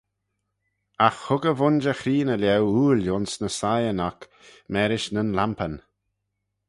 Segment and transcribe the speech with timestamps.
[1.07, 4.19] Agh hug y vooinjer chreeney lhieu ooil ayns ny siyn oc
[4.71, 5.75] mârish nyn lampyn.